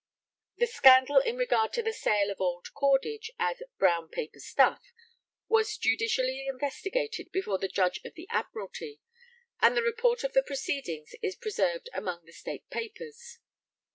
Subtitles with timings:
[0.57, 4.91] ]The scandal in regard to the sale of old cordage as 'brown paper stuff'
[5.47, 8.99] was judicially investigated before the Judge of the Admiralty,
[9.61, 13.37] and the report of the proceedings is preserved among the State Papers.